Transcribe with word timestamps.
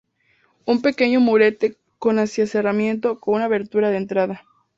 Un 0.65 0.81
pequeño 0.81 1.19
murete 1.19 1.77
con 1.99 2.17
hacía 2.17 2.45
de 2.45 2.49
cerramiento, 2.49 3.19
con 3.19 3.35
una 3.35 3.45
abertura 3.45 3.91
de 3.91 3.97
entrada. 3.97 4.43